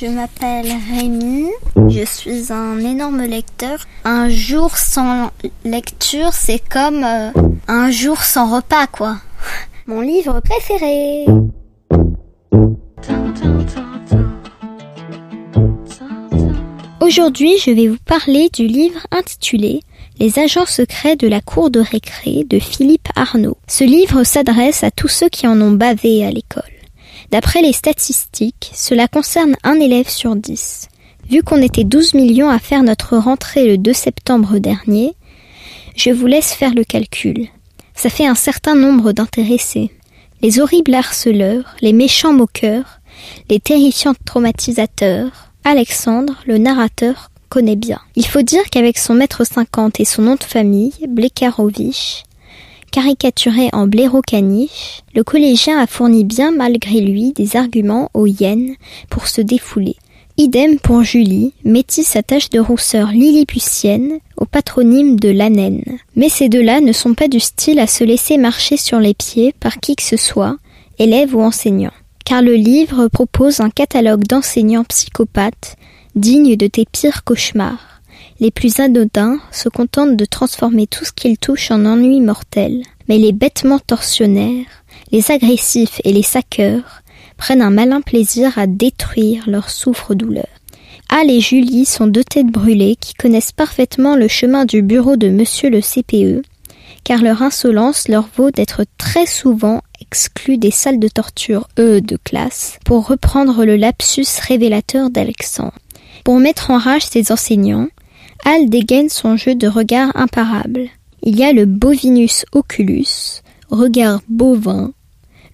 [0.00, 1.50] Je m'appelle Rémi,
[1.90, 3.80] je suis un énorme lecteur.
[4.04, 5.30] Un jour sans
[5.62, 7.30] lecture, c'est comme euh,
[7.68, 9.18] un jour sans repas, quoi.
[9.86, 11.26] Mon livre préféré.
[17.02, 19.80] Aujourd'hui, je vais vous parler du livre intitulé
[20.18, 23.58] Les agents secrets de la cour de récré de Philippe Arnaud.
[23.68, 26.79] Ce livre s'adresse à tous ceux qui en ont bavé à l'école.
[27.30, 30.88] D'après les statistiques, cela concerne un élève sur dix.
[31.28, 35.14] Vu qu'on était 12 millions à faire notre rentrée le 2 septembre dernier,
[35.94, 37.46] je vous laisse faire le calcul.
[37.94, 39.90] Ça fait un certain nombre d'intéressés.
[40.42, 43.00] Les horribles harceleurs, les méchants moqueurs,
[43.48, 48.00] les terrifiants traumatisateurs, Alexandre, le narrateur, connaît bien.
[48.16, 52.24] Il faut dire qu'avec son maître 50 et son nom de famille, Blekarovich,
[52.90, 58.74] Caricaturé en blaireau caniche, le collégien a fourni bien malgré lui des arguments aux hyènes
[59.08, 59.96] pour se défouler.
[60.36, 65.84] Idem pour Julie, métisse sa tache de rousseur lilliputienne au patronyme de l'anène.
[66.16, 69.54] Mais ces deux-là ne sont pas du style à se laisser marcher sur les pieds
[69.60, 70.56] par qui que ce soit,
[70.98, 71.92] élève ou enseignant.
[72.24, 75.76] Car le livre propose un catalogue d'enseignants psychopathes
[76.16, 77.99] dignes de tes pires cauchemars
[78.40, 83.18] les plus anodins se contentent de transformer tout ce qu'ils touchent en ennui mortel, mais
[83.18, 84.66] les bêtements tortionnaires,
[85.12, 87.02] les agressifs et les saqueurs
[87.36, 90.48] prennent un malin plaisir à détruire leur souffre-douleur.
[91.08, 95.28] Al et Julie sont deux têtes brûlées qui connaissent parfaitement le chemin du bureau de
[95.28, 96.42] monsieur le CPE,
[97.02, 102.16] car leur insolence leur vaut d'être très souvent exclus des salles de torture, eux, de
[102.16, 105.74] classe, pour reprendre le lapsus révélateur d'Alexandre.
[106.24, 107.88] Pour mettre en rage ses enseignants,
[108.44, 110.88] Al dégaine son jeu de regard imparable.
[111.22, 114.92] Il y a le bovinus oculus, regard bovin,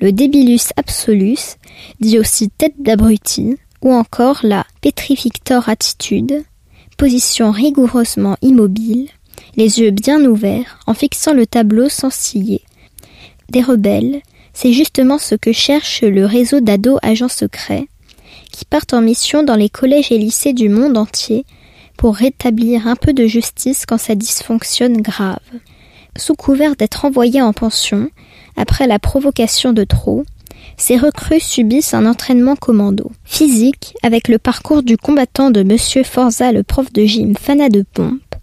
[0.00, 1.56] le débilus absolus,
[2.00, 6.44] dit aussi tête d'abruti, ou encore la petrifictor attitude,
[6.98, 9.08] position rigoureusement immobile,
[9.56, 12.62] les yeux bien ouverts, en fixant le tableau sans ciller.
[13.50, 14.20] Des rebelles,
[14.52, 17.88] c'est justement ce que cherche le réseau d'ados agents secrets,
[18.52, 21.44] qui partent en mission dans les collèges et lycées du monde entier
[21.96, 25.38] pour rétablir un peu de justice quand ça dysfonctionne grave.
[26.16, 28.08] Sous couvert d'être envoyés en pension,
[28.56, 30.24] après la provocation de trop,
[30.76, 33.10] ces recrues subissent un entraînement commando.
[33.24, 37.84] Physique, avec le parcours du combattant de Monsieur Forza, le prof de gym Fana de
[37.92, 38.34] pompe,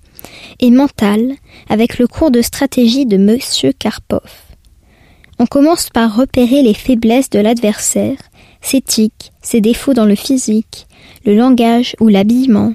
[0.59, 1.33] et mental,
[1.69, 4.29] avec le cours de stratégie de Monsieur Karpov.
[5.39, 8.17] On commence par repérer les faiblesses de l'adversaire,
[8.61, 10.87] ses tics, ses défauts dans le physique,
[11.25, 12.73] le langage ou l'habillement,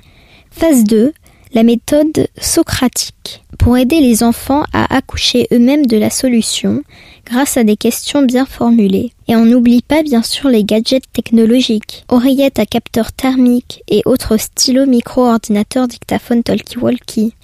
[0.58, 1.12] Phase 2.
[1.52, 3.44] La méthode socratique.
[3.58, 6.82] Pour aider les enfants à accoucher eux-mêmes de la solution
[7.26, 9.12] grâce à des questions bien formulées.
[9.28, 14.38] Et on n'oublie pas bien sûr les gadgets technologiques, oreillettes à capteur thermique et autres
[14.38, 17.34] stylos micro-ordinateurs dictaphone talkie-walkie.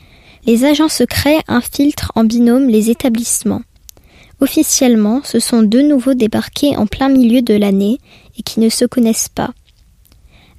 [0.46, 3.62] Les agents secrets infiltrent en binôme les établissements.
[4.40, 7.98] Officiellement, ce sont deux nouveaux débarqués en plein milieu de l'année
[8.38, 9.52] et qui ne se connaissent pas.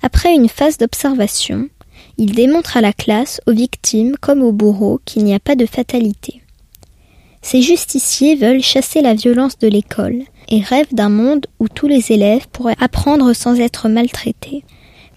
[0.06, 1.70] Après une phase d'observation,
[2.18, 5.66] il démontre à la classe, aux victimes comme aux bourreaux qu'il n'y a pas de
[5.66, 6.42] fatalité.
[7.42, 12.12] Ces justiciers veulent chasser la violence de l'école et rêvent d'un monde où tous les
[12.12, 14.64] élèves pourraient apprendre sans être maltraités.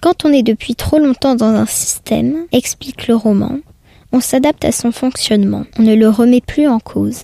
[0.03, 3.59] Quand on est depuis trop longtemps dans un système, explique le roman,
[4.13, 7.23] on s'adapte à son fonctionnement, on ne le remet plus en cause.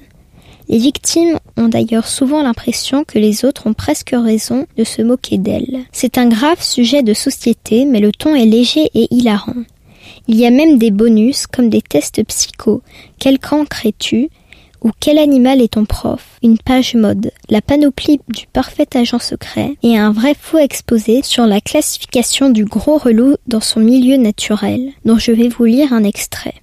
[0.73, 5.37] Les victimes ont d'ailleurs souvent l'impression que les autres ont presque raison de se moquer
[5.37, 5.81] d'elles.
[5.93, 9.65] C'est un grave sujet de société, mais le ton est léger et hilarant.
[10.29, 12.81] Il y a même des bonus comme des tests psycho.
[13.19, 14.31] Quel cancre es-tu?
[14.83, 16.39] Ou quel animal est ton prof?
[16.43, 21.45] Une page mode, la panoplie du parfait agent secret et un vrai faux exposé sur
[21.45, 26.05] la classification du gros relou dans son milieu naturel, dont je vais vous lire un
[26.05, 26.55] extrait.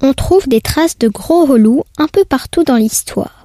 [0.00, 3.41] On trouve des traces de gros relous un peu partout dans l'histoire.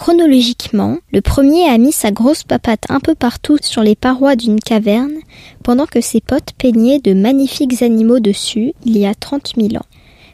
[0.00, 4.58] Chronologiquement, le premier a mis sa grosse papate un peu partout sur les parois d'une
[4.58, 5.12] caverne,
[5.62, 9.84] pendant que ses potes peignaient de magnifiques animaux dessus il y a trente mille ans.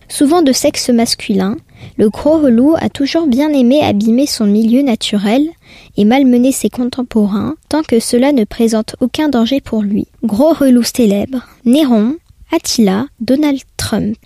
[0.09, 1.57] Souvent de sexe masculin,
[1.97, 5.49] le gros relou a toujours bien aimé abîmer son milieu naturel
[5.97, 10.07] et malmener ses contemporains tant que cela ne présente aucun danger pour lui.
[10.23, 12.15] Gros relou célèbre, Néron,
[12.53, 14.17] Attila, Donald Trump.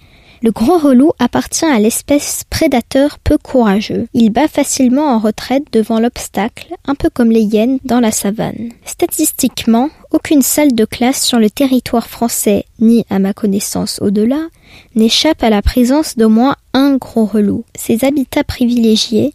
[0.42, 4.06] Le gros relou appartient à l'espèce prédateur peu courageux.
[4.14, 8.70] Il bat facilement en retraite devant l'obstacle, un peu comme les hyènes dans la savane.
[8.86, 14.48] Statistiquement, aucune salle de classe sur le territoire français, ni à ma connaissance au-delà,
[14.94, 17.64] n'échappe à la présence d'au moins un gros relou.
[17.76, 19.34] Ses habitats privilégiés,